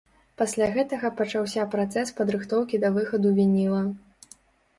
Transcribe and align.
Пасля 0.41 0.69
гэтага 0.77 1.11
пачаўся 1.19 1.65
працэс 1.75 2.13
падрыхтоўкі 2.21 2.81
да 2.85 2.89
выхаду 2.97 3.35
вініла. 3.37 3.85